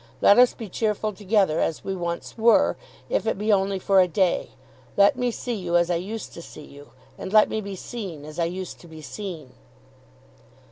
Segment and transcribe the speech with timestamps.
[0.19, 2.75] Let us be cheerful together, as we once were,
[3.07, 4.49] if it be only for a day.
[4.97, 6.89] Let me see you as I used to see you,
[7.19, 9.53] and let me be seen as I used to be seen.